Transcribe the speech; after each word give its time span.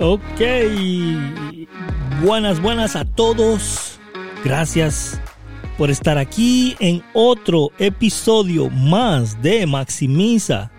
Ok. 0.00 0.40
Buenas, 2.22 2.62
buenas 2.62 2.94
a 2.94 3.04
todos. 3.04 3.98
Gracias 4.44 5.20
por 5.76 5.90
estar 5.90 6.18
aquí 6.18 6.76
en 6.78 7.02
otro 7.14 7.70
episodio 7.78 8.70
más 8.70 9.42
de 9.42 9.66
Maximiza 9.66 10.70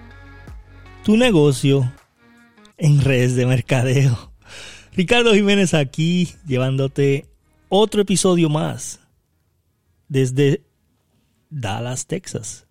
tu 1.03 1.17
negocio 1.17 1.91
en 2.77 3.01
redes 3.01 3.35
de 3.35 3.45
mercadeo. 3.45 4.31
Ricardo 4.93 5.33
Jiménez 5.33 5.73
aquí 5.73 6.29
llevándote 6.47 7.25
otro 7.67 8.01
episodio 8.01 8.49
más 8.49 9.01
desde 10.07 10.63
Dallas, 11.49 12.07
Texas. 12.07 12.67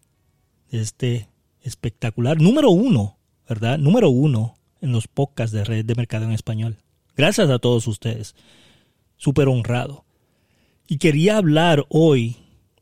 Este 0.70 1.28
espectacular 1.60 2.40
número 2.40 2.70
uno, 2.70 3.18
¿verdad? 3.46 3.78
Número 3.78 4.08
uno 4.08 4.57
en 4.80 4.92
los 4.92 5.08
podcasts 5.08 5.52
de 5.52 5.64
Red 5.64 5.84
de 5.84 5.94
Mercado 5.94 6.24
en 6.24 6.32
Español. 6.32 6.78
Gracias 7.16 7.50
a 7.50 7.58
todos 7.58 7.86
ustedes. 7.86 8.34
Súper 9.16 9.48
honrado. 9.48 10.04
Y 10.86 10.98
quería 10.98 11.36
hablar 11.36 11.84
hoy 11.88 12.36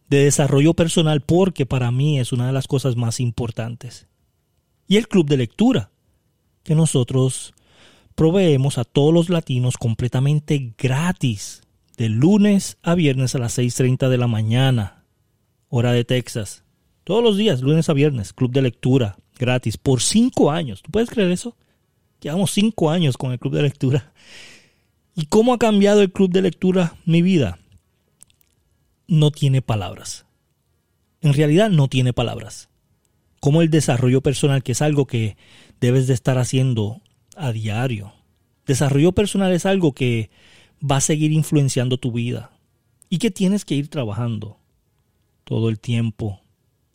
de 0.09 0.25
desarrollo 0.25 0.75
personal 0.75 1.21
porque 1.21 1.67
para 1.67 1.91
mí 1.91 2.21
es 2.21 2.33
una 2.33 2.47
de 2.47 2.53
las 2.53 2.69
cosas 2.69 2.97
más 2.97 3.21
importantes. 3.21 4.07
Y 4.87 4.97
el 4.97 5.09
club 5.09 5.27
de 5.27 5.39
lectura, 5.39 5.91
que 6.63 6.75
nosotros 6.75 7.55
proveemos 8.15 8.79
a 8.79 8.85
todos 8.85 9.13
los 9.13 9.29
latinos 9.29 9.77
completamente 9.77 10.75
gratis, 10.79 11.63
de 11.97 12.09
lunes 12.09 12.77
a 12.83 12.95
viernes 12.95 13.35
a 13.35 13.39
las 13.39 13.59
6.30 13.59 14.09
de 14.09 14.19
la 14.19 14.27
mañana, 14.27 15.05
hora 15.69 15.93
de 15.93 16.05
Texas. 16.05 16.65
Todos 17.05 17.23
los 17.23 17.37
días, 17.37 17.63
lunes 17.63 17.89
a 17.89 17.95
viernes, 17.95 18.33
club 18.33 18.53
de 18.53 18.63
lectura, 18.63 19.17
gratis, 19.39 19.77
por 19.77 20.03
cinco 20.03 20.51
años. 20.51 20.83
¿Tú 20.83 20.91
puedes 20.91 21.11
creer 21.11 21.31
eso? 21.31 21.57
Llevamos 22.21 22.51
cinco 22.51 22.91
años 22.91 23.17
con 23.17 23.33
el 23.33 23.39
club 23.39 23.55
de 23.55 23.63
lectura. 23.63 24.13
¿Y 25.15 25.27
cómo 25.27 25.55
ha 25.55 25.59
cambiado 25.59 26.03
el 26.03 26.13
club 26.13 26.31
de 26.31 26.43
lectura 26.43 26.97
mi 27.05 27.23
vida? 27.23 27.59
No 29.07 29.31
tiene 29.31 29.63
palabras. 29.63 30.27
En 31.21 31.33
realidad 31.33 31.71
no 31.71 31.89
tiene 31.89 32.13
palabras. 32.13 32.69
Como 33.41 33.63
el 33.63 33.71
desarrollo 33.71 34.21
personal, 34.21 34.63
que 34.63 34.73
es 34.73 34.83
algo 34.83 35.07
que 35.07 35.37
debes 35.81 36.07
de 36.07 36.15
estar 36.15 36.39
haciendo 36.39 37.01
a 37.37 37.53
diario. 37.53 38.13
Desarrollo 38.67 39.13
personal 39.13 39.53
es 39.53 39.67
algo 39.67 39.93
que 39.93 40.31
va 40.81 40.97
a 40.97 41.01
seguir 41.01 41.33
influenciando 41.33 41.99
tu 41.99 42.13
vida 42.13 42.51
y 43.09 43.19
que 43.19 43.31
tienes 43.31 43.65
que 43.65 43.75
ir 43.75 43.89
trabajando 43.89 44.59
todo 45.45 45.69
el 45.69 45.79
tiempo. 45.79 46.41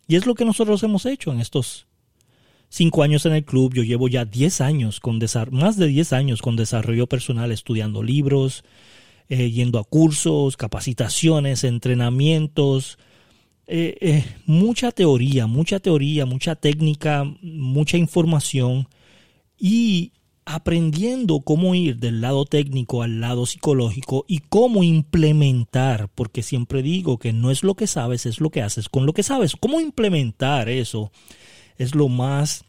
Y 0.08 0.16
es 0.16 0.26
lo 0.26 0.36
que 0.36 0.46
nosotros 0.46 0.84
hemos 0.84 1.06
hecho 1.06 1.32
en 1.32 1.40
estos 1.40 1.88
cinco 2.72 3.04
años 3.04 3.26
en 3.26 3.34
el 3.34 3.44
club, 3.44 3.74
yo 3.74 3.84
llevo 3.84 4.08
ya 4.08 4.26
diez 4.26 4.62
años, 4.62 5.00
con 5.00 5.20
más 5.52 5.78
de 5.78 5.88
diez 5.88 6.14
años 6.14 6.42
con 6.42 6.56
desarrollo 6.56 7.06
personal, 7.06 7.52
estudiando 7.52 8.02
libros, 8.02 8.64
eh, 9.30 9.52
yendo 9.52 9.78
a 9.78 9.84
cursos, 9.84 10.58
capacitaciones, 10.58 11.66
entrenamientos, 11.66 12.98
eh, 13.68 13.98
eh, 14.00 14.26
mucha 14.46 14.92
teoría, 14.92 15.48
mucha 15.48 15.80
teoría, 15.80 16.26
mucha 16.26 16.56
técnica, 16.56 17.26
mucha 17.42 17.98
información 17.98 18.88
y 19.60 20.14
aprendiendo 20.46 21.42
cómo 21.42 21.76
ir 21.76 21.98
del 21.98 22.22
lado 22.22 22.46
técnico 22.46 23.04
al 23.04 23.20
lado 23.20 23.46
psicológico 23.46 24.26
y 24.28 24.40
cómo 24.40 24.84
implementar, 24.84 26.10
porque 26.16 26.42
siempre 26.42 26.82
digo 26.82 27.20
que 27.20 27.34
no 27.34 27.52
es 27.52 27.64
lo 27.64 27.76
que 27.76 27.86
sabes, 27.86 28.26
es 28.26 28.40
lo 28.40 28.50
que 28.50 28.62
haces 28.62 28.88
con 28.90 29.06
lo 29.06 29.14
que 29.14 29.24
sabes, 29.24 29.56
cómo 29.58 29.82
implementar 29.82 30.70
eso 30.70 31.12
es 31.82 31.96
lo 31.96 32.10
más 32.10 32.66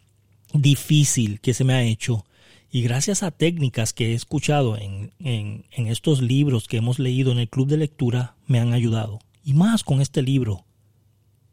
difícil 0.54 1.40
que 1.40 1.54
se 1.54 1.64
me 1.64 1.74
ha 1.74 1.82
hecho. 1.82 2.24
Y 2.70 2.82
gracias 2.82 3.22
a 3.22 3.30
técnicas 3.30 3.92
que 3.92 4.12
he 4.12 4.14
escuchado 4.14 4.78
en, 4.78 5.12
en, 5.18 5.86
estos 5.86 6.22
libros 6.22 6.66
que 6.66 6.78
hemos 6.78 6.98
leído 6.98 7.30
en 7.30 7.38
el 7.38 7.50
club 7.50 7.68
de 7.68 7.76
lectura, 7.76 8.36
me 8.46 8.58
han 8.58 8.72
ayudado. 8.72 9.18
Y 9.44 9.52
más 9.52 9.84
con 9.84 10.00
este 10.00 10.22
libro 10.22 10.64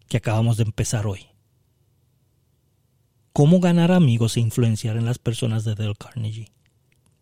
que 0.07 0.17
acabamos 0.17 0.55
de 0.55 0.63
empezar 0.63 1.05
hoy. 1.05 1.25
Cómo 3.33 3.59
ganar 3.59 3.91
amigos 3.91 4.37
e 4.37 4.39
influenciar 4.39 4.95
en 4.95 5.05
las 5.05 5.19
personas 5.19 5.65
de 5.65 5.75
Dale 5.75 5.95
Carnegie. 5.95 6.51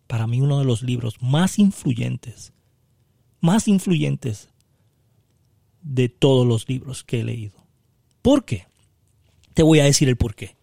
Para 0.06 0.28
mí 0.28 0.40
uno 0.40 0.60
de 0.60 0.64
los 0.64 0.82
libros 0.82 1.20
más 1.20 1.58
influyentes, 1.58 2.52
más 3.40 3.66
influyentes 3.66 4.48
de 5.82 6.08
todos 6.08 6.46
los 6.46 6.68
libros 6.68 7.02
que 7.02 7.20
he 7.20 7.24
leído. 7.24 7.56
¿Por 8.22 8.44
qué? 8.44 8.68
Te 9.58 9.64
voy 9.64 9.80
a 9.80 9.84
decir 9.86 10.08
el 10.08 10.16
por 10.16 10.36
qué. 10.36 10.54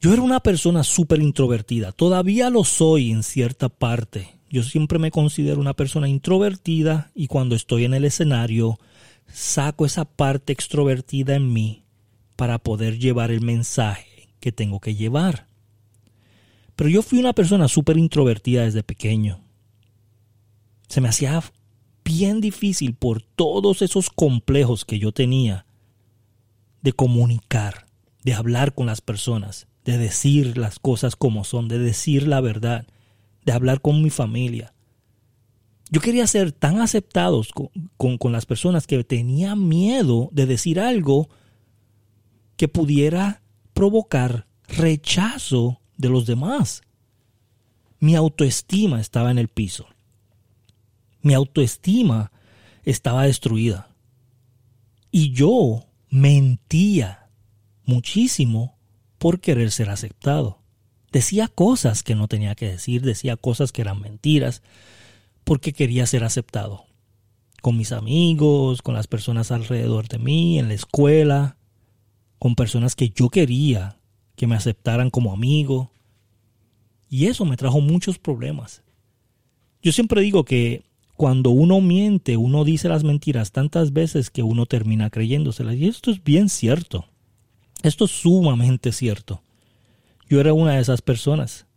Yo 0.00 0.12
era 0.12 0.22
una 0.22 0.38
persona 0.38 0.84
súper 0.84 1.20
introvertida, 1.20 1.90
todavía 1.90 2.48
lo 2.48 2.62
soy 2.62 3.10
en 3.10 3.24
cierta 3.24 3.68
parte. 3.68 4.36
Yo 4.48 4.62
siempre 4.62 5.00
me 5.00 5.10
considero 5.10 5.60
una 5.60 5.74
persona 5.74 6.08
introvertida 6.08 7.10
y 7.12 7.26
cuando 7.26 7.56
estoy 7.56 7.86
en 7.86 7.94
el 7.94 8.04
escenario 8.04 8.78
saco 9.26 9.84
esa 9.84 10.04
parte 10.04 10.52
extrovertida 10.52 11.34
en 11.34 11.52
mí 11.52 11.82
para 12.36 12.60
poder 12.60 13.00
llevar 13.00 13.32
el 13.32 13.40
mensaje 13.40 14.28
que 14.38 14.52
tengo 14.52 14.78
que 14.78 14.94
llevar. 14.94 15.48
Pero 16.76 16.88
yo 16.88 17.02
fui 17.02 17.18
una 17.18 17.32
persona 17.32 17.66
súper 17.66 17.98
introvertida 17.98 18.62
desde 18.62 18.84
pequeño. 18.84 19.40
Se 20.86 21.00
me 21.00 21.08
hacía 21.08 21.42
bien 22.04 22.40
difícil 22.40 22.94
por 22.94 23.22
todos 23.22 23.82
esos 23.82 24.08
complejos 24.08 24.84
que 24.84 25.00
yo 25.00 25.10
tenía 25.10 25.66
de 26.82 26.92
comunicar, 26.92 27.86
de 28.24 28.34
hablar 28.34 28.74
con 28.74 28.86
las 28.86 29.00
personas, 29.00 29.68
de 29.84 29.98
decir 29.98 30.58
las 30.58 30.78
cosas 30.78 31.16
como 31.16 31.44
son, 31.44 31.68
de 31.68 31.78
decir 31.78 32.26
la 32.26 32.40
verdad, 32.40 32.86
de 33.44 33.52
hablar 33.52 33.80
con 33.80 34.02
mi 34.02 34.10
familia. 34.10 34.74
Yo 35.90 36.00
quería 36.00 36.26
ser 36.26 36.52
tan 36.52 36.80
aceptados 36.80 37.50
con, 37.52 38.18
con, 38.18 38.32
las 38.32 38.46
personas 38.46 38.86
que 38.86 39.02
tenía 39.04 39.54
miedo 39.56 40.30
de 40.32 40.46
decir 40.46 40.80
algo 40.80 41.28
que 42.56 42.68
pudiera 42.68 43.42
provocar 43.74 44.46
rechazo 44.68 45.80
de 45.98 46.08
los 46.08 46.26
demás. 46.26 46.82
Mi 47.98 48.14
autoestima 48.16 49.00
estaba 49.00 49.30
en 49.30 49.38
el 49.38 49.48
piso. 49.48 49.86
Mi 51.20 51.34
autoestima 51.34 52.32
estaba 52.84 53.24
destruida. 53.24 53.94
Y 55.10 55.32
yo 55.32 55.84
mentía 56.12 57.30
muchísimo 57.86 58.76
por 59.16 59.40
querer 59.40 59.70
ser 59.70 59.88
aceptado. 59.88 60.58
Decía 61.10 61.48
cosas 61.48 62.02
que 62.02 62.14
no 62.14 62.28
tenía 62.28 62.54
que 62.54 62.68
decir, 62.68 63.00
decía 63.00 63.38
cosas 63.38 63.72
que 63.72 63.80
eran 63.80 63.98
mentiras, 63.98 64.62
porque 65.42 65.72
quería 65.72 66.04
ser 66.04 66.22
aceptado. 66.22 66.84
Con 67.62 67.78
mis 67.78 67.92
amigos, 67.92 68.82
con 68.82 68.94
las 68.94 69.06
personas 69.06 69.50
alrededor 69.50 70.06
de 70.08 70.18
mí, 70.18 70.58
en 70.58 70.68
la 70.68 70.74
escuela, 70.74 71.56
con 72.38 72.56
personas 72.56 72.94
que 72.94 73.08
yo 73.08 73.30
quería 73.30 73.96
que 74.36 74.46
me 74.46 74.54
aceptaran 74.54 75.08
como 75.08 75.32
amigo. 75.32 75.92
Y 77.08 77.28
eso 77.28 77.46
me 77.46 77.56
trajo 77.56 77.80
muchos 77.80 78.18
problemas. 78.18 78.82
Yo 79.80 79.92
siempre 79.92 80.20
digo 80.20 80.44
que 80.44 80.84
cuando 81.22 81.50
uno 81.50 81.80
miente, 81.80 82.36
uno 82.36 82.64
dice 82.64 82.88
las 82.88 83.04
mentiras 83.04 83.52
tantas 83.52 83.92
veces 83.92 84.28
que 84.28 84.42
uno 84.42 84.66
termina 84.66 85.08
creyéndoselas. 85.08 85.76
Y 85.76 85.86
esto 85.86 86.10
es 86.10 86.24
bien 86.24 86.48
cierto. 86.48 87.06
Esto 87.84 88.06
es 88.06 88.10
sumamente 88.10 88.90
cierto. 88.90 89.40
Yo 90.28 90.40
era 90.40 90.52
una 90.52 90.72
de 90.72 90.80
esas 90.80 91.00
personas. 91.00 91.68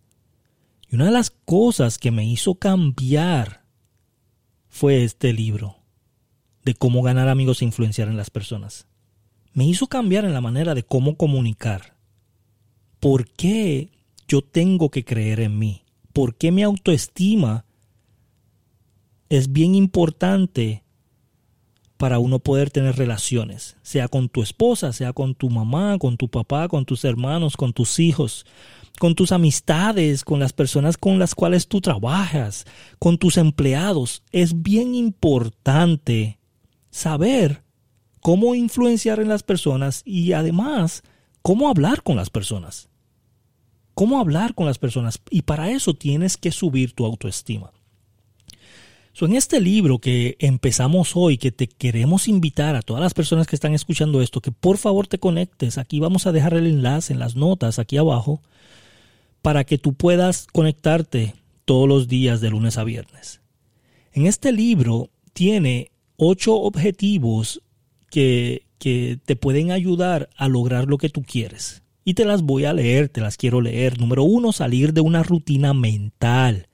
Y 0.90 0.96
una 0.96 1.06
de 1.06 1.12
las 1.12 1.30
cosas 1.30 2.00
que 2.00 2.10
me 2.10 2.26
hizo 2.26 2.56
cambiar 2.56 3.66
fue 4.68 5.04
este 5.04 5.32
libro 5.32 5.78
de 6.64 6.74
cómo 6.74 7.04
ganar 7.04 7.30
amigos 7.30 7.62
e 7.62 7.66
influenciar 7.66 8.08
en 8.08 8.18
las 8.18 8.32
personas. 8.32 8.88
Me 9.54 9.68
hizo 9.68 9.86
cambiar 9.86 10.26
en 10.26 10.34
la 10.34 10.42
manera 10.42 10.74
de 10.74 10.82
cómo 10.82 11.18
comunicar. 11.18 11.96
¿Por 13.00 13.30
qué 13.30 13.92
yo 14.28 14.42
tengo 14.42 14.90
que 14.90 15.06
creer 15.06 15.40
en 15.40 15.60
mí? 15.60 15.84
¿Por 16.14 16.34
qué 16.34 16.52
mi 16.52 16.64
autoestima 16.64 17.65
es 19.38 19.52
bien 19.52 19.76
importante 19.76 20.84
para 21.98 22.20
uno 22.20 22.40
poder 22.40 22.72
tener 22.72 22.98
relaciones, 22.98 23.78
sea 23.82 24.08
con 24.08 24.30
tu 24.30 24.42
esposa, 24.44 24.92
sea 24.92 25.14
con 25.14 25.34
tu 25.34 25.50
mamá, 25.50 25.98
con 25.98 26.18
tu 26.18 26.30
papá, 26.30 26.68
con 26.68 26.86
tus 26.86 27.06
hermanos, 27.06 27.56
con 27.56 27.74
tus 27.74 28.00
hijos, 28.00 28.46
con 29.00 29.16
tus 29.16 29.32
amistades, 29.32 30.24
con 30.24 30.40
las 30.40 30.54
personas 30.54 30.98
con 30.98 31.20
las 31.20 31.36
cuales 31.36 31.68
tú 31.68 31.82
trabajas, 31.82 32.66
con 33.00 33.18
tus 33.18 33.38
empleados. 33.38 34.24
Es 34.32 34.62
bien 34.62 34.94
importante 34.94 36.40
saber 36.90 37.64
cómo 38.22 38.56
influenciar 38.56 39.20
en 39.20 39.30
las 39.30 39.44
personas 39.44 40.02
y 40.06 40.34
además 40.34 41.04
cómo 41.42 41.70
hablar 41.70 42.04
con 42.04 42.18
las 42.18 42.30
personas. 42.30 42.90
Cómo 43.94 44.20
hablar 44.20 44.54
con 44.54 44.66
las 44.66 44.78
personas. 44.78 45.22
Y 45.30 45.44
para 45.44 45.72
eso 45.72 45.94
tienes 45.94 46.36
que 46.36 46.52
subir 46.52 46.94
tu 46.94 47.06
autoestima 47.06 47.72
en 49.22 49.36
este 49.36 49.62
libro 49.62 50.00
que 50.00 50.36
empezamos 50.40 51.16
hoy, 51.16 51.38
que 51.38 51.52
te 51.52 51.68
queremos 51.68 52.28
invitar 52.28 52.76
a 52.76 52.82
todas 52.82 53.02
las 53.02 53.14
personas 53.14 53.48
que 53.48 53.56
están 53.56 53.74
escuchando 53.74 54.22
esto, 54.22 54.42
que 54.42 54.52
por 54.52 54.78
favor 54.78 55.08
te 55.08 55.20
conectes. 55.20 55.78
Aquí 55.78 56.02
vamos 56.02 56.28
a 56.28 56.34
dejar 56.34 56.54
el 56.56 56.68
enlace 56.68 57.14
en 57.14 57.20
las 57.20 57.38
notas, 57.38 57.80
aquí 57.80 57.96
abajo, 57.96 58.42
para 59.42 59.64
que 59.64 59.78
tú 59.78 59.94
puedas 59.94 60.48
conectarte 60.52 61.34
todos 61.64 61.88
los 61.88 62.10
días 62.10 62.42
de 62.42 62.50
lunes 62.50 62.78
a 62.78 62.84
viernes. 62.84 63.40
En 64.12 64.26
este 64.26 64.52
libro 64.52 65.10
tiene 65.32 65.92
ocho 66.18 66.56
objetivos 66.56 67.62
que, 68.10 68.66
que 68.80 69.18
te 69.24 69.38
pueden 69.38 69.72
ayudar 69.72 70.30
a 70.36 70.50
lograr 70.50 70.88
lo 70.88 70.98
que 70.98 71.10
tú 71.10 71.24
quieres. 71.24 71.84
Y 72.04 72.16
te 72.16 72.26
las 72.26 72.42
voy 72.42 72.66
a 72.66 72.74
leer, 72.74 73.10
te 73.10 73.22
las 73.22 73.38
quiero 73.38 73.62
leer. 73.62 74.00
Número 74.00 74.24
uno, 74.24 74.52
salir 74.52 74.94
de 74.94 75.02
una 75.02 75.24
rutina 75.24 75.74
mental, 75.74 76.68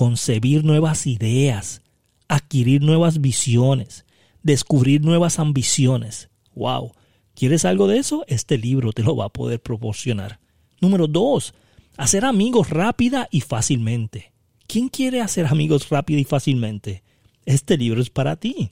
concebir 0.00 0.64
nuevas 0.64 1.06
ideas, 1.06 1.82
adquirir 2.26 2.80
nuevas 2.80 3.20
visiones, 3.20 4.06
descubrir 4.42 5.02
nuevas 5.02 5.38
ambiciones. 5.38 6.30
¡Wow! 6.54 6.92
¿Quieres 7.34 7.66
algo 7.66 7.86
de 7.86 7.98
eso? 7.98 8.24
Este 8.26 8.56
libro 8.56 8.94
te 8.94 9.02
lo 9.02 9.14
va 9.14 9.26
a 9.26 9.28
poder 9.28 9.60
proporcionar. 9.60 10.40
Número 10.80 11.06
dos, 11.06 11.52
hacer 11.98 12.24
amigos 12.24 12.70
rápida 12.70 13.28
y 13.30 13.42
fácilmente. 13.42 14.32
¿Quién 14.66 14.88
quiere 14.88 15.20
hacer 15.20 15.44
amigos 15.44 15.90
rápida 15.90 16.18
y 16.18 16.24
fácilmente? 16.24 17.02
Este 17.44 17.76
libro 17.76 18.00
es 18.00 18.08
para 18.08 18.36
ti. 18.36 18.70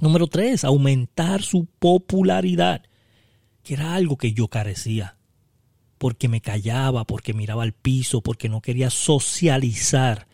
Número 0.00 0.28
tres, 0.28 0.64
aumentar 0.64 1.42
su 1.42 1.66
popularidad, 1.78 2.80
que 3.62 3.74
era 3.74 3.94
algo 3.94 4.16
que 4.16 4.32
yo 4.32 4.48
carecía 4.48 5.18
porque 5.98 6.28
me 6.28 6.40
callaba, 6.40 7.04
porque 7.04 7.34
miraba 7.34 7.64
al 7.64 7.72
piso, 7.72 8.22
porque 8.22 8.48
no 8.48 8.62
quería 8.62 8.88
socializar. 8.88 10.26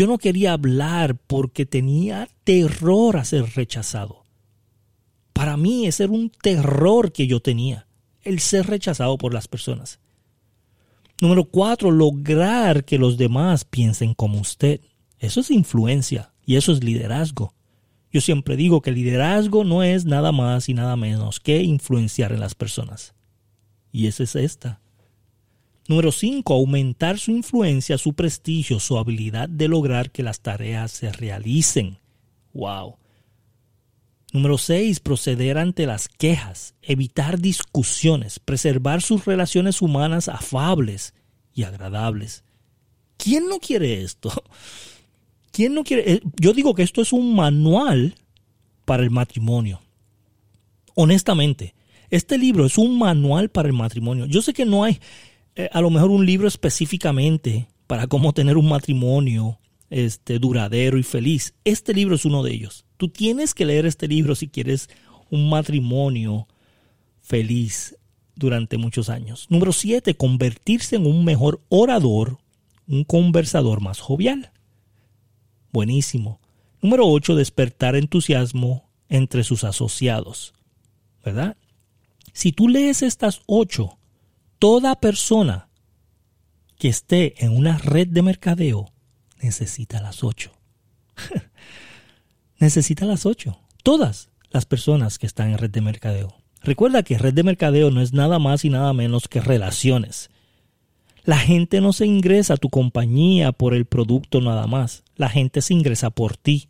Yo 0.00 0.06
no 0.06 0.16
quería 0.16 0.54
hablar 0.54 1.14
porque 1.14 1.66
tenía 1.66 2.26
terror 2.44 3.18
a 3.18 3.24
ser 3.26 3.54
rechazado. 3.54 4.24
Para 5.34 5.58
mí 5.58 5.86
ese 5.86 6.04
era 6.04 6.12
un 6.14 6.30
terror 6.30 7.12
que 7.12 7.26
yo 7.26 7.40
tenía, 7.40 7.86
el 8.22 8.40
ser 8.40 8.66
rechazado 8.66 9.18
por 9.18 9.34
las 9.34 9.46
personas. 9.46 10.00
Número 11.20 11.44
cuatro, 11.44 11.90
lograr 11.90 12.86
que 12.86 12.96
los 12.96 13.18
demás 13.18 13.66
piensen 13.66 14.14
como 14.14 14.40
usted. 14.40 14.80
Eso 15.18 15.40
es 15.40 15.50
influencia 15.50 16.32
y 16.46 16.56
eso 16.56 16.72
es 16.72 16.82
liderazgo. 16.82 17.52
Yo 18.10 18.22
siempre 18.22 18.56
digo 18.56 18.80
que 18.80 18.92
liderazgo 18.92 19.64
no 19.64 19.82
es 19.82 20.06
nada 20.06 20.32
más 20.32 20.70
y 20.70 20.72
nada 20.72 20.96
menos 20.96 21.40
que 21.40 21.62
influenciar 21.62 22.32
en 22.32 22.40
las 22.40 22.54
personas. 22.54 23.12
Y 23.92 24.06
esa 24.06 24.22
es 24.22 24.34
esta. 24.34 24.80
Número 25.88 26.12
5. 26.12 26.54
Aumentar 26.54 27.18
su 27.18 27.30
influencia, 27.30 27.98
su 27.98 28.14
prestigio, 28.14 28.80
su 28.80 28.98
habilidad 28.98 29.48
de 29.48 29.68
lograr 29.68 30.10
que 30.10 30.22
las 30.22 30.40
tareas 30.40 30.90
se 30.92 31.12
realicen. 31.12 31.98
Wow. 32.52 32.96
Número 34.32 34.58
6. 34.58 35.00
Proceder 35.00 35.58
ante 35.58 35.86
las 35.86 36.08
quejas, 36.08 36.74
evitar 36.82 37.40
discusiones, 37.40 38.38
preservar 38.38 39.02
sus 39.02 39.24
relaciones 39.24 39.82
humanas 39.82 40.28
afables 40.28 41.14
y 41.54 41.64
agradables. 41.64 42.44
¿Quién 43.16 43.48
no 43.48 43.58
quiere 43.58 44.02
esto? 44.02 44.30
¿Quién 45.52 45.74
no 45.74 45.82
quiere? 45.82 46.12
Eh, 46.12 46.20
yo 46.36 46.52
digo 46.52 46.74
que 46.74 46.82
esto 46.82 47.02
es 47.02 47.12
un 47.12 47.34
manual 47.34 48.14
para 48.84 49.02
el 49.02 49.10
matrimonio. 49.10 49.80
Honestamente, 50.94 51.74
este 52.10 52.38
libro 52.38 52.66
es 52.66 52.78
un 52.78 52.98
manual 52.98 53.50
para 53.50 53.68
el 53.68 53.74
matrimonio. 53.74 54.26
Yo 54.26 54.42
sé 54.42 54.52
que 54.52 54.64
no 54.64 54.84
hay 54.84 55.00
eh, 55.56 55.68
a 55.72 55.80
lo 55.80 55.90
mejor 55.90 56.10
un 56.10 56.24
libro 56.24 56.48
específicamente 56.48 57.68
para 57.86 58.06
cómo 58.06 58.32
tener 58.32 58.56
un 58.56 58.68
matrimonio 58.68 59.58
este, 59.90 60.38
duradero 60.38 60.98
y 60.98 61.02
feliz. 61.02 61.54
Este 61.64 61.92
libro 61.92 62.14
es 62.14 62.24
uno 62.24 62.42
de 62.42 62.52
ellos. 62.52 62.84
Tú 62.96 63.08
tienes 63.08 63.54
que 63.54 63.66
leer 63.66 63.86
este 63.86 64.08
libro 64.08 64.34
si 64.34 64.48
quieres 64.48 64.88
un 65.30 65.48
matrimonio 65.48 66.46
feliz 67.20 67.96
durante 68.34 68.78
muchos 68.78 69.08
años. 69.08 69.46
Número 69.50 69.72
7. 69.72 70.14
Convertirse 70.14 70.96
en 70.96 71.06
un 71.06 71.24
mejor 71.24 71.60
orador, 71.68 72.38
un 72.86 73.04
conversador 73.04 73.80
más 73.80 74.00
jovial. 74.00 74.52
Buenísimo. 75.72 76.40
Número 76.80 77.06
8. 77.06 77.36
Despertar 77.36 77.96
entusiasmo 77.96 78.88
entre 79.08 79.44
sus 79.44 79.64
asociados. 79.64 80.54
¿Verdad? 81.24 81.56
Si 82.32 82.52
tú 82.52 82.68
lees 82.68 83.02
estas 83.02 83.42
ocho, 83.46 83.98
toda 84.60 84.94
persona 85.00 85.70
que 86.78 86.88
esté 86.88 87.44
en 87.44 87.56
una 87.56 87.78
red 87.78 88.06
de 88.06 88.22
mercadeo 88.22 88.92
necesita 89.42 90.00
las 90.00 90.22
ocho. 90.22 90.52
necesita 92.58 93.06
las 93.06 93.26
ocho. 93.26 93.58
Todas 93.82 94.28
las 94.50 94.66
personas 94.66 95.18
que 95.18 95.26
están 95.26 95.50
en 95.50 95.58
red 95.58 95.70
de 95.70 95.80
mercadeo. 95.80 96.36
Recuerda 96.62 97.02
que 97.02 97.16
red 97.16 97.32
de 97.32 97.42
mercadeo 97.42 97.90
no 97.90 98.02
es 98.02 98.12
nada 98.12 98.38
más 98.38 98.64
y 98.66 98.68
nada 98.68 98.92
menos 98.92 99.28
que 99.28 99.40
relaciones. 99.40 100.30
La 101.24 101.38
gente 101.38 101.80
no 101.80 101.94
se 101.94 102.04
ingresa 102.04 102.54
a 102.54 102.58
tu 102.58 102.68
compañía 102.68 103.52
por 103.52 103.72
el 103.72 103.86
producto 103.86 104.42
nada 104.42 104.66
más. 104.66 105.04
La 105.16 105.30
gente 105.30 105.62
se 105.62 105.72
ingresa 105.72 106.10
por 106.10 106.36
ti. 106.36 106.68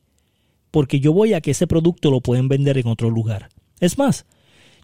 Porque 0.71 1.01
yo 1.01 1.13
voy 1.13 1.35
a 1.35 1.41
que 1.41 1.51
ese 1.51 1.67
producto 1.67 2.13
lo 2.13 2.21
pueden 2.21 2.47
vender 2.47 2.79
en 2.79 2.87
otro 2.87 3.11
lugar. 3.11 3.49
Es 3.81 3.99
más, 3.99 4.27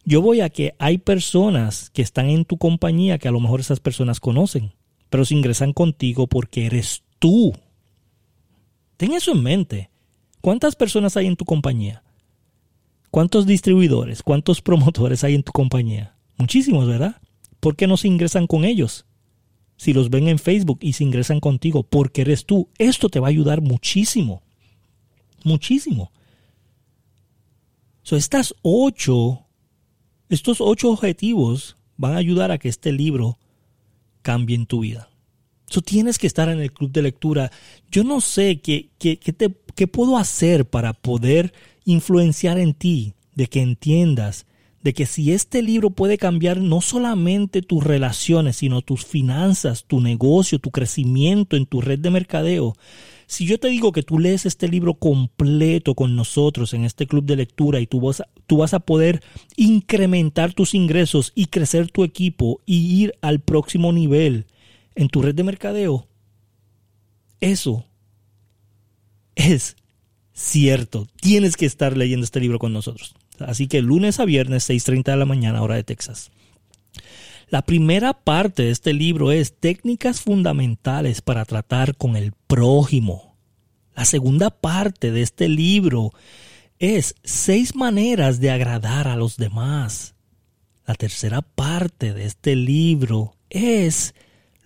yo 0.07 0.23
voy 0.23 0.41
a 0.41 0.51
que 0.51 0.75
hay 0.79 0.99
personas 0.99 1.91
que 1.91 2.01
están 2.01 2.31
en 2.31 2.45
tu 2.45 2.59
compañía 2.59 3.19
que 3.19 3.27
a 3.27 3.33
lo 3.33 3.41
mejor 3.41 3.59
esas 3.59 3.81
personas 3.81 4.21
conocen, 4.21 4.73
pero 5.11 5.25
se 5.25 5.35
ingresan 5.35 5.73
contigo 5.73 6.29
porque 6.29 6.67
eres 6.67 7.03
tú. 7.19 7.53
Ten 8.97 9.13
eso 9.13 9.33
en 9.33 9.43
mente. 9.43 9.91
¿Cuántas 10.41 10.77
personas 10.77 11.17
hay 11.17 11.27
en 11.27 11.35
tu 11.35 11.45
compañía? 11.45 12.05
¿Cuántos 13.11 13.47
distribuidores, 13.47 14.23
cuántos 14.23 14.63
promotores 14.63 15.25
hay 15.25 15.35
en 15.35 15.43
tu 15.43 15.51
compañía? 15.51 16.15
Muchísimos, 16.37 16.87
¿verdad? 16.87 17.21
¿Por 17.59 17.75
qué 17.75 17.89
no 17.89 17.97
se 17.97 18.07
ingresan 18.07 18.47
con 18.47 18.65
ellos? 18.65 19.07
Si 19.77 19.93
los 19.93 20.09
ven 20.09 20.29
en 20.29 20.39
Facebook 20.39 20.79
y 20.83 20.93
se 20.93 21.03
ingresan 21.03 21.41
contigo 21.41 21.83
porque 21.83 22.21
eres 22.21 22.47
tú, 22.47 22.69
esto 22.79 23.09
te 23.09 23.19
va 23.19 23.27
a 23.27 23.31
ayudar 23.31 23.61
muchísimo. 23.61 24.45
Muchísimo. 25.43 26.13
So, 28.05 28.15
estas 28.15 28.55
ocho 28.63 29.46
estos 30.29 30.61
ocho 30.61 30.91
objetivos 30.91 31.77
van 31.97 32.15
a 32.15 32.19
ayudar 32.19 32.51
a 32.51 32.59
que 32.59 32.69
este 32.69 32.93
libro 32.93 33.39
cambie 34.23 34.57
en 34.57 34.67
tu 34.67 34.81
vida. 34.81 35.09
Tú 35.69 35.83
tienes 35.83 36.19
que 36.19 36.27
estar 36.27 36.49
en 36.49 36.61
el 36.61 36.73
club 36.73 36.93
de 36.93 37.03
lectura. 37.03 37.51
Yo 37.91 38.05
no 38.05 38.21
sé 38.21 38.61
qué, 38.61 38.91
qué, 38.99 39.19
qué 39.19 39.87
puedo 39.87 40.17
hacer 40.17 40.65
para 40.65 40.93
poder 40.93 41.53
influenciar 41.85 42.59
en 42.59 42.75
ti, 42.75 43.15
de 43.35 43.47
que 43.49 43.61
entiendas 43.61 44.47
de 44.87 44.95
que 44.95 45.05
si 45.05 45.33
este 45.33 45.63
libro 45.63 45.91
puede 45.91 46.17
cambiar 46.17 46.59
no 46.59 46.81
solamente 46.81 47.61
tus 47.61 47.83
relaciones, 47.83 48.59
sino 48.59 48.83
tus 48.83 49.05
finanzas, 49.05 49.85
tu 49.85 50.01
negocio, 50.01 50.61
tu 50.61 50.71
crecimiento 50.71 51.57
en 51.57 51.67
tu 51.67 51.81
red 51.81 51.99
de 51.99 52.11
mercadeo, 52.11 52.77
si 53.27 53.45
yo 53.45 53.59
te 53.59 53.69
digo 53.69 53.93
que 53.93 54.03
tú 54.03 54.19
lees 54.19 54.47
este 54.47 54.69
libro 54.69 54.95
completo 54.95 55.95
con 55.95 56.15
nosotros 56.15 56.75
en 56.75 56.85
este 56.85 57.07
club 57.07 57.25
de 57.25 57.37
lectura 57.37 57.81
y 57.81 57.87
tú 57.87 58.01
vas, 58.01 58.21
a, 58.21 58.29
tú 58.47 58.59
vas 58.59 58.73
a 58.73 58.81
poder 58.81 59.23
incrementar 59.57 60.55
tus 60.55 60.75
ingresos 60.75 61.33
y 61.35 61.47
crecer 61.47 61.91
tu 61.91 62.05
equipo 62.05 62.61
y 62.67 63.03
ir 63.03 63.15
al 63.23 63.41
próximo 63.41 63.93
nivel 63.93 64.47
en 64.95 65.09
tu 65.09 65.23
red 65.23 65.35
de 65.35 65.43
mercadeo, 65.43 66.09
eso 67.41 67.85
es 69.35 69.77
cierto. 70.33 71.07
Tienes 71.21 71.57
que 71.57 71.67
estar 71.67 71.97
leyendo 71.97 72.25
este 72.25 72.41
libro 72.41 72.59
con 72.59 72.73
nosotros. 72.73 73.15
Así 73.39 73.67
que 73.67 73.83
lunes 73.83 74.21
a 74.21 74.25
viernes, 74.25 74.69
6.30 74.69 75.05
de 75.05 75.17
la 75.17 75.27
mañana, 75.27 75.63
hora 75.63 75.75
de 75.75 75.85
Texas. 75.85 76.31
La 77.49 77.63
primera 77.63 78.13
parte 78.13 78.65
de 78.65 78.71
este 78.73 78.93
libro 78.93 79.31
es 79.31 79.57
técnicas 79.61 80.21
fundamentales 80.21 81.23
para 81.23 81.45
tratar 81.45 81.97
con 81.97 82.17
el 82.17 82.33
prójimo. 82.33 83.37
La 83.95 84.05
segunda 84.05 84.51
parte 84.51 85.13
de 85.13 85.23
este 85.23 85.49
libro 85.49 86.13
es 86.81 87.15
seis 87.23 87.77
maneras 87.77 88.41
de 88.41 88.51
agradar 88.51 89.07
a 89.07 89.15
los 89.15 89.37
demás. 89.37 90.17
La 90.87 90.95
tercera 90.95 91.41
parte 91.41 92.13
de 92.13 92.25
este 92.25 92.57
libro 92.57 93.37
es 93.49 94.17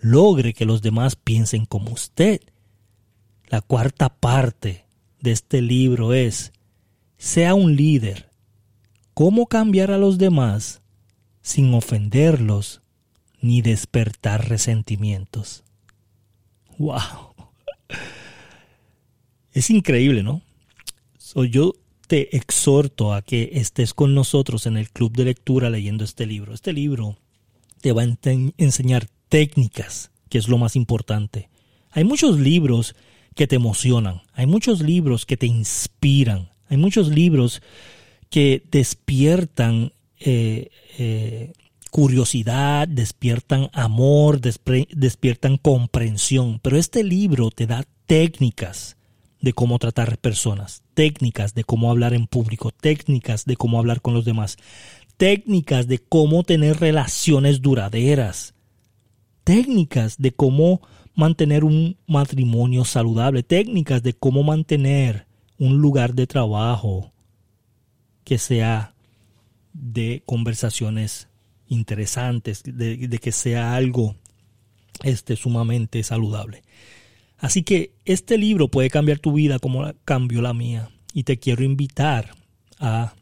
logre 0.01 0.55
que 0.55 0.65
los 0.65 0.81
demás 0.81 1.17
piensen 1.17 1.67
como 1.67 1.93
usted. 1.93 2.41
La 3.49 3.61
cuarta 3.61 4.09
parte 4.09 4.87
de 5.21 5.33
este 5.33 5.61
libro 5.61 6.15
es 6.15 6.53
sea 7.19 7.53
un 7.53 7.77
líder. 7.77 8.31
¿Cómo 9.13 9.49
cambiar 9.49 9.91
a 9.91 9.99
los 9.99 10.17
demás 10.17 10.80
sin 11.43 11.73
ofenderlos 11.75 12.83
ni 13.41 13.63
despertar 13.63 14.49
resentimientos. 14.49 15.65
¡Wow! 16.79 17.35
Es 19.53 19.69
increíble, 19.69 20.23
¿no? 20.23 20.43
yo 21.51 21.75
te 22.07 22.37
exhorto 22.37 23.13
a 23.13 23.23
que 23.23 23.51
estés 23.55 23.95
con 23.95 24.15
nosotros 24.15 24.67
en 24.67 24.77
el 24.77 24.91
club 24.91 25.13
de 25.13 25.25
lectura 25.25 25.71
leyendo 25.71 26.05
este 26.05 26.27
libro. 26.27 26.55
Este 26.55 26.73
libro 26.73 27.19
te 27.81 27.93
va 27.93 28.03
a 28.03 28.17
enseñar 28.59 29.09
técnicas, 29.29 30.11
que 30.29 30.39
es 30.39 30.49
lo 30.49 30.59
más 30.59 30.77
importante. 30.77 31.49
Hay 31.91 32.05
muchos 32.05 32.39
libros 32.39 32.95
que 33.35 33.47
te 33.47 33.57
emocionan, 33.57 34.23
hay 34.33 34.47
muchos 34.47 34.83
libros 34.83 35.27
que 35.27 35.37
te 35.37 35.47
inspiran, 35.47 36.51
hay 36.69 36.77
muchos 36.77 37.09
libros 37.09 37.63
que 38.29 38.63
despiertan 38.71 39.93
eh, 40.21 40.71
eh, 40.99 41.53
curiosidad, 41.91 42.87
despiertan 42.87 43.69
amor, 43.73 44.41
despiertan 44.41 45.57
comprensión. 45.57 46.61
Pero 46.63 46.77
este 46.77 47.03
libro 47.03 47.51
te 47.51 47.67
da 47.67 47.85
técnicas 48.07 48.97
de 49.41 49.53
cómo 49.53 49.79
tratar 49.79 50.19
personas, 50.19 50.83
técnicas 50.95 51.55
de 51.55 51.65
cómo 51.65 51.91
hablar 51.91 52.15
en 52.15 52.27
público, 52.27 52.71
técnicas 52.71 53.45
de 53.45 53.57
cómo 53.57 53.79
hablar 53.79 54.03
con 54.03 54.15
los 54.15 54.25
demás, 54.25 54.57
técnicas 55.17 55.89
de 55.89 55.99
cómo 55.99 56.45
tener 56.45 56.79
relaciones 56.79 57.63
duraderas, 57.63 58.55
técnicas 59.45 60.19
de 60.19 60.33
cómo 60.33 60.83
mantener 61.15 61.65
un 61.65 61.97
matrimonio 62.07 62.85
saludable, 62.85 63.43
técnicas 63.43 64.03
de 64.03 64.13
cómo 64.13 64.43
mantener 64.43 65.27
un 65.59 65.79
lugar 65.79 66.15
de 66.15 66.27
trabajo 66.27 67.13
que 68.25 68.39
sea 68.39 68.95
de 69.73 70.23
conversaciones 70.27 71.29
interesantes, 71.69 72.63
de, 72.65 73.09
que 73.21 73.33
sea 73.33 73.75
algo 73.75 74.17
este, 75.03 75.37
sumamente 75.37 76.03
saludable. 76.03 76.63
Así 77.39 77.63
que 77.63 77.93
este 78.05 78.37
libro 78.37 78.69
puede 78.69 78.91
cambiar 78.91 79.19
tu 79.19 79.33
vida 79.33 79.59
como 79.59 79.91
cambió 80.05 80.43
la 80.43 80.53
mía. 80.53 80.91
Y 81.13 81.25
te 81.25 81.39
quiero 81.39 81.65
invitar 81.65 82.35
a 82.79 83.15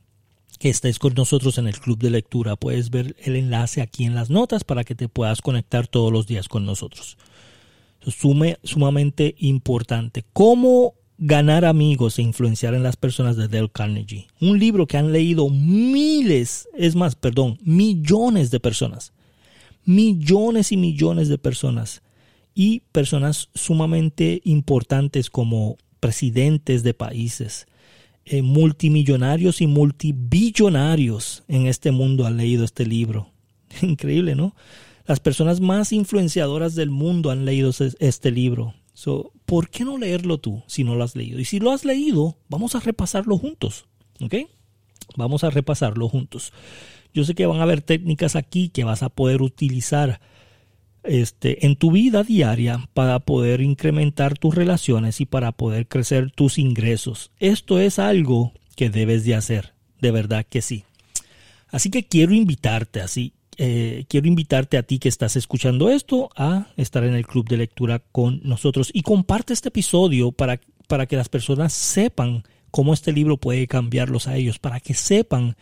que 0.58 0.68
estés 0.68 0.98
con 0.98 1.14
nosotros 1.14 1.56
en 1.58 1.68
el 1.68 1.78
club 1.78 1.98
de 1.98 2.10
lectura. 2.10 2.56
Puedes 2.56 2.90
ver 2.90 3.16
el 3.20 3.36
enlace 3.36 3.80
aquí 3.80 4.04
en 4.04 4.14
las 4.14 4.28
notas 4.28 4.64
para 4.64 4.84
que 4.84 4.94
te 4.94 5.08
puedas 5.08 5.40
conectar 5.40 5.86
todos 5.86 6.12
los 6.12 6.26
días 6.26 6.48
con 6.48 6.66
nosotros. 6.66 7.16
Es 8.04 8.16
sumamente 8.64 9.34
importante. 9.38 10.24
¿Cómo 10.32 10.94
ganar 11.18 11.64
amigos 11.64 12.18
e 12.18 12.22
influenciar 12.22 12.75
en 12.75 12.82
las 12.82 12.96
personas 12.96 13.37
de 13.37 13.48
Dale 13.48 13.70
Carnegie? 13.70 14.28
Un 14.40 14.58
libro 14.58 14.87
que 14.87 14.96
han 14.96 15.12
leído 15.12 15.50
miles, 15.50 16.68
es 16.76 16.94
más, 16.94 17.14
perdón, 17.14 17.58
millones 17.62 18.50
de 18.50 18.60
personas. 18.60 19.12
Millones 19.84 20.72
y 20.72 20.76
millones 20.76 21.28
de 21.28 21.38
personas 21.38 22.02
y 22.54 22.80
personas 22.92 23.50
sumamente 23.54 24.40
importantes 24.44 25.30
como 25.30 25.76
presidentes 26.00 26.82
de 26.82 26.94
países, 26.94 27.66
eh, 28.25 28.42
multimillonarios 28.42 29.60
y 29.60 29.66
multibillonarios 29.66 31.44
en 31.48 31.66
este 31.66 31.92
mundo 31.92 32.26
han 32.26 32.37
leído 32.37 32.64
este 32.64 32.84
libro. 32.84 33.30
Increíble, 33.82 34.34
¿no? 34.34 34.54
Las 35.06 35.20
personas 35.20 35.60
más 35.60 35.92
influenciadoras 35.92 36.75
del 36.75 36.90
mundo 36.90 37.30
han 37.30 37.44
leído 37.44 37.70
este 37.98 38.30
libro. 38.30 38.75
¿Por 39.44 39.70
qué 39.70 39.84
no 39.84 39.98
leerlo 39.98 40.38
tú 40.38 40.62
si 40.66 40.84
no 40.84 40.94
lo 40.94 41.04
has 41.04 41.14
leído? 41.14 41.38
Y 41.38 41.44
si 41.44 41.60
lo 41.60 41.72
has 41.72 41.84
leído, 41.84 42.38
vamos 42.48 42.74
a 42.74 42.80
repasarlo 42.80 43.38
juntos. 43.38 43.86
¿Ok? 44.20 44.34
Vamos 45.16 45.44
a 45.44 45.50
repasarlo 45.50 46.08
juntos. 46.08 46.52
Yo 47.14 47.24
sé 47.24 47.34
que 47.34 47.46
van 47.46 47.60
a 47.60 47.62
haber 47.62 47.82
técnicas 47.82 48.36
aquí 48.36 48.68
que 48.68 48.84
vas 48.84 49.02
a 49.02 49.08
poder 49.08 49.42
utilizar 49.42 50.20
este, 51.04 51.64
en 51.66 51.76
tu 51.76 51.92
vida 51.92 52.22
diaria 52.22 52.88
para 52.92 53.18
poder 53.20 53.60
incrementar 53.60 54.36
tus 54.36 54.54
relaciones 54.54 55.20
y 55.20 55.26
para 55.26 55.52
poder 55.52 55.86
crecer 55.86 56.30
tus 56.32 56.58
ingresos. 56.58 57.30
Esto 57.38 57.80
es 57.80 57.98
algo 57.98 58.52
que 58.76 58.90
debes 58.90 59.24
de 59.24 59.34
hacer, 59.34 59.74
de 60.00 60.10
verdad 60.10 60.46
que 60.48 60.60
sí. 60.60 60.84
Así 61.68 61.90
que 61.90 62.06
quiero 62.06 62.34
invitarte, 62.34 63.00
así, 63.00 63.32
eh, 63.58 64.04
quiero 64.08 64.28
invitarte 64.28 64.78
a 64.78 64.84
ti 64.84 64.98
que 64.98 65.08
estás 65.08 65.36
escuchando 65.36 65.90
esto 65.90 66.30
a 66.36 66.68
estar 66.76 67.04
en 67.04 67.14
el 67.14 67.26
club 67.26 67.48
de 67.48 67.58
lectura 67.58 67.98
con 67.98 68.40
nosotros 68.44 68.90
y 68.92 69.02
comparte 69.02 69.52
este 69.52 69.68
episodio 69.68 70.32
para, 70.32 70.60
para 70.86 71.06
que 71.06 71.16
las 71.16 71.28
personas 71.28 71.72
sepan 71.72 72.44
cómo 72.70 72.94
este 72.94 73.12
libro 73.12 73.36
puede 73.36 73.66
cambiarlos 73.66 74.28
a 74.28 74.36
ellos, 74.36 74.58
para 74.58 74.80
que 74.80 74.94
sepan 74.94 75.56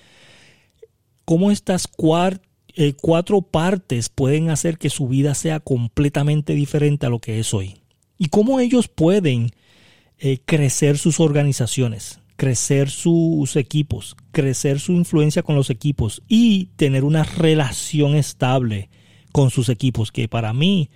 cómo 1.25 1.51
estas 1.51 1.89
cuartas 1.89 2.47
eh, 2.79 2.93
cuatro 2.93 3.41
partes 3.41 4.11
pueden 4.11 4.51
hacer 4.51 4.77
que 4.77 4.91
su 4.91 5.09
vida 5.09 5.35
sea 5.35 5.61
completamente 5.61 6.53
diferente 6.53 7.07
a 7.07 7.09
lo 7.09 7.21
que 7.21 7.41
es 7.41 7.55
hoy. 7.55 7.77
Y 8.19 8.29
cómo 8.29 8.61
ellos 8.61 8.89
pueden 8.89 9.53
eh, 10.19 10.41
crecer 10.45 10.99
sus 10.99 11.19
organizaciones, 11.19 12.21
crecer 12.37 12.91
sus 12.91 13.57
equipos, 13.57 14.17
crecer 14.31 14.79
su 14.79 14.93
influencia 14.93 15.43
con 15.43 15.57
los 15.57 15.71
equipos 15.71 16.23
y 16.29 16.67
tener 16.77 17.05
una 17.05 17.25
relación 17.25 18.15
estable 18.15 18.91
con 19.33 19.51
sus 19.51 19.69
equipos, 19.69 20.13
que 20.13 20.29
para 20.29 20.53
mí 20.53 20.91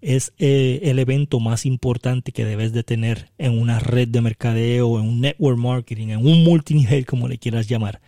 es 0.00 0.32
eh, 0.38 0.80
el 0.84 0.98
evento 0.98 1.38
más 1.40 1.64
importante 1.64 2.32
que 2.32 2.44
debes 2.44 2.72
de 2.72 2.82
tener 2.82 3.30
en 3.38 3.58
una 3.58 3.78
red 3.78 4.08
de 4.08 4.20
mercadeo, 4.20 4.98
en 4.98 5.08
un 5.08 5.20
network 5.20 5.58
marketing, 5.58 6.08
en 6.08 6.26
un 6.26 6.42
multinivel, 6.42 7.06
como 7.06 7.28
le 7.28 7.38
quieras 7.38 7.68
llamar. 7.68 8.00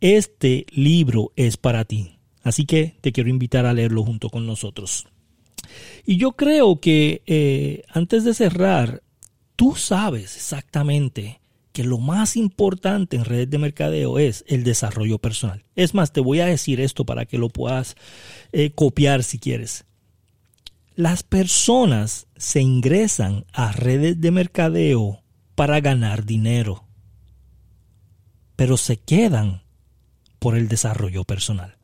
Este 0.00 0.64
libro 0.70 1.32
es 1.34 1.56
para 1.56 1.84
ti. 1.84 2.18
Así 2.44 2.64
que 2.64 2.94
te 3.00 3.12
quiero 3.12 3.30
invitar 3.30 3.66
a 3.66 3.74
leerlo 3.74 4.04
junto 4.04 4.30
con 4.30 4.46
nosotros. 4.46 5.06
Y 6.06 6.16
yo 6.16 6.32
creo 6.32 6.80
que 6.80 7.22
eh, 7.26 7.82
antes 7.88 8.24
de 8.24 8.32
cerrar, 8.32 9.02
tú 9.56 9.74
sabes 9.74 10.36
exactamente 10.36 11.40
que 11.78 11.84
lo 11.84 11.98
más 11.98 12.36
importante 12.36 13.14
en 13.14 13.24
redes 13.24 13.50
de 13.50 13.56
mercadeo 13.56 14.18
es 14.18 14.44
el 14.48 14.64
desarrollo 14.64 15.20
personal. 15.20 15.64
Es 15.76 15.94
más, 15.94 16.12
te 16.12 16.18
voy 16.18 16.40
a 16.40 16.46
decir 16.46 16.80
esto 16.80 17.06
para 17.06 17.24
que 17.24 17.38
lo 17.38 17.50
puedas 17.50 17.94
eh, 18.50 18.72
copiar 18.72 19.22
si 19.22 19.38
quieres. 19.38 19.84
Las 20.96 21.22
personas 21.22 22.26
se 22.36 22.62
ingresan 22.62 23.44
a 23.52 23.70
redes 23.70 24.20
de 24.20 24.32
mercadeo 24.32 25.22
para 25.54 25.78
ganar 25.78 26.24
dinero, 26.24 26.84
pero 28.56 28.76
se 28.76 28.96
quedan 28.96 29.62
por 30.40 30.56
el 30.56 30.66
desarrollo 30.66 31.22
personal. 31.22 31.77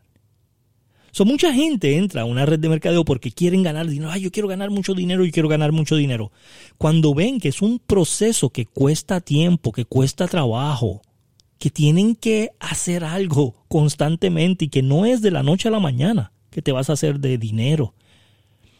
Mucha 1.23 1.55
gente 1.55 1.97
entra 1.97 2.23
a 2.23 2.25
una 2.25 2.45
red 2.45 2.59
de 2.59 2.69
mercadeo 2.69 3.05
porque 3.05 3.31
quieren 3.31 3.63
ganar 3.63 3.87
dinero. 3.87 4.11
Ay, 4.11 4.23
yo 4.23 4.33
quiero 4.33 4.49
ganar 4.49 4.71
mucho 4.71 4.95
dinero 4.95 5.25
y 5.25 5.31
quiero 5.31 5.49
ganar 5.49 5.71
mucho 5.71 5.95
dinero. 5.95 6.33
Cuando 6.77 7.15
ven 7.15 7.39
que 7.39 7.49
es 7.49 7.63
un 7.63 7.79
proceso 7.79 8.51
que 8.51 8.67
cuesta 8.67 9.21
tiempo, 9.21 9.71
que 9.71 9.85
cuesta 9.85 10.27
trabajo, 10.27 11.03
que 11.59 11.71
tienen 11.71 12.17
que 12.17 12.51
hacer 12.59 13.05
algo 13.05 13.55
constantemente 13.69 14.65
y 14.65 14.69
que 14.69 14.83
no 14.83 15.07
es 15.07 15.23
de 15.23 15.31
la 15.31 15.43
noche 15.43 15.69
a 15.69 15.71
la 15.71 15.81
mañana 15.81 16.33
que 16.51 16.63
te 16.63 16.73
vas 16.73 16.91
a 16.91 16.95
hacer 16.95 17.21
de 17.21 17.39
dinero, 17.39 17.95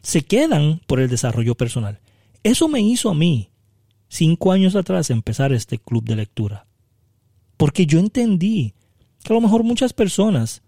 se 0.03 0.23
quedan 0.23 0.81
por 0.87 1.01
el 1.01 1.09
desarrollo 1.09 1.55
personal. 1.55 2.01
Eso 2.43 2.69
me 2.69 2.81
hizo 2.81 3.11
a 3.11 3.15
mí, 3.15 3.51
cinco 4.09 4.53
años 4.53 4.77
atrás, 4.77 5.11
empezar 5.11 5.53
este 5.53 5.79
club 5.79 6.05
de 6.05 6.17
lectura. 6.17 6.67
Porque 7.57 7.87
yo 7.87 7.99
entendí 7.99 8.75
que 9.23 9.33
a 9.33 9.35
lo 9.35 9.41
mejor 9.41 9.63
muchas 9.63 9.93
personas 9.93 10.63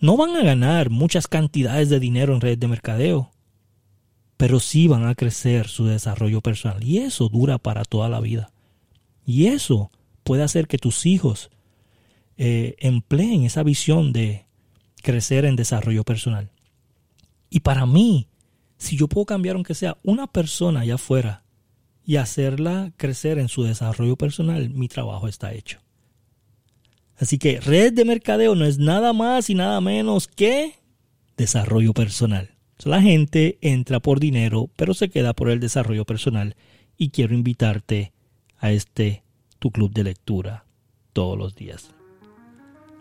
no 0.00 0.16
van 0.16 0.36
a 0.36 0.42
ganar 0.42 0.90
muchas 0.90 1.26
cantidades 1.26 1.88
de 1.88 2.00
dinero 2.00 2.34
en 2.34 2.40
redes 2.40 2.60
de 2.60 2.68
mercadeo, 2.68 3.30
pero 4.36 4.60
sí 4.60 4.86
van 4.86 5.04
a 5.04 5.14
crecer 5.14 5.68
su 5.68 5.86
desarrollo 5.86 6.40
personal 6.40 6.82
y 6.84 6.98
eso 6.98 7.28
dura 7.28 7.58
para 7.58 7.84
toda 7.84 8.08
la 8.08 8.20
vida. 8.20 8.52
Y 9.26 9.46
eso 9.46 9.90
puede 10.22 10.42
hacer 10.42 10.68
que 10.68 10.78
tus 10.78 11.04
hijos 11.06 11.50
eh, 12.36 12.76
empleen 12.78 13.44
esa 13.44 13.64
visión 13.64 14.12
de 14.12 14.46
crecer 15.02 15.44
en 15.44 15.56
desarrollo 15.56 16.04
personal. 16.04 16.50
Y 17.50 17.60
para 17.60 17.84
mí, 17.84 18.28
si 18.76 18.96
yo 18.96 19.08
puedo 19.08 19.26
cambiar 19.26 19.56
aunque 19.56 19.74
sea 19.74 19.98
una 20.04 20.28
persona 20.28 20.80
allá 20.80 20.94
afuera 20.94 21.42
y 22.04 22.16
hacerla 22.16 22.92
crecer 22.96 23.38
en 23.38 23.48
su 23.48 23.64
desarrollo 23.64 24.16
personal, 24.16 24.70
mi 24.70 24.86
trabajo 24.86 25.26
está 25.26 25.52
hecho. 25.52 25.80
Así 27.18 27.38
que 27.38 27.60
red 27.60 27.92
de 27.92 28.04
mercadeo 28.04 28.54
no 28.54 28.64
es 28.64 28.78
nada 28.78 29.12
más 29.12 29.50
y 29.50 29.54
nada 29.54 29.80
menos 29.80 30.28
que 30.28 30.74
desarrollo 31.36 31.92
personal. 31.92 32.50
La 32.84 33.02
gente 33.02 33.58
entra 33.60 33.98
por 34.00 34.20
dinero, 34.20 34.70
pero 34.76 34.94
se 34.94 35.08
queda 35.08 35.34
por 35.34 35.50
el 35.50 35.58
desarrollo 35.58 36.04
personal. 36.04 36.54
Y 36.96 37.10
quiero 37.10 37.34
invitarte 37.34 38.12
a 38.58 38.70
este 38.70 39.24
tu 39.58 39.70
club 39.70 39.92
de 39.92 40.04
lectura 40.04 40.64
todos 41.12 41.36
los 41.36 41.56
días. 41.56 41.90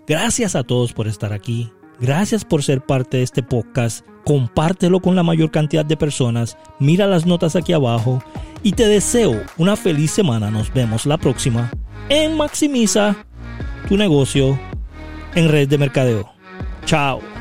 Gracias 0.07 0.55
a 0.55 0.63
todos 0.63 0.93
por 0.93 1.07
estar 1.07 1.33
aquí. 1.33 1.71
Gracias 1.99 2.45
por 2.45 2.63
ser 2.63 2.81
parte 2.81 3.17
de 3.17 3.23
este 3.23 3.43
podcast. 3.43 4.05
Compártelo 4.23 4.99
con 4.99 5.15
la 5.15 5.23
mayor 5.23 5.51
cantidad 5.51 5.85
de 5.85 5.97
personas. 5.97 6.57
Mira 6.79 7.05
las 7.07 7.25
notas 7.25 7.55
aquí 7.55 7.73
abajo. 7.73 8.23
Y 8.63 8.71
te 8.71 8.87
deseo 8.87 9.43
una 9.57 9.75
feliz 9.75 10.11
semana. 10.11 10.49
Nos 10.49 10.73
vemos 10.73 11.05
la 11.05 11.17
próxima 11.17 11.71
en 12.09 12.35
Maximiza 12.35 13.27
tu 13.87 13.95
negocio 13.95 14.59
en 15.35 15.49
red 15.49 15.69
de 15.69 15.77
mercadeo. 15.77 16.29
Chao. 16.85 17.36